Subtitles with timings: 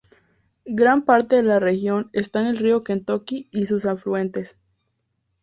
[0.65, 4.55] Gran parte de la región está en el río Kentucky y sus afluentes.